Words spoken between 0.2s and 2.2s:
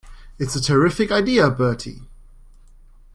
It's a terrific idea, Bertie.